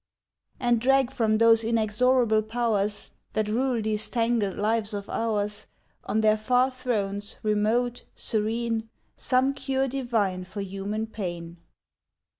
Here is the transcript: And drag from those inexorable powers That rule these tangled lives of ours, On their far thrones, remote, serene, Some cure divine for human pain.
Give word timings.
And 0.59 0.81
drag 0.81 1.11
from 1.11 1.37
those 1.37 1.63
inexorable 1.63 2.41
powers 2.41 3.11
That 3.33 3.47
rule 3.47 3.79
these 3.83 4.09
tangled 4.09 4.57
lives 4.57 4.95
of 4.95 5.07
ours, 5.11 5.67
On 6.05 6.21
their 6.21 6.37
far 6.37 6.71
thrones, 6.71 7.35
remote, 7.43 8.05
serene, 8.15 8.89
Some 9.15 9.53
cure 9.53 9.87
divine 9.87 10.43
for 10.45 10.61
human 10.61 11.05
pain. 11.05 11.57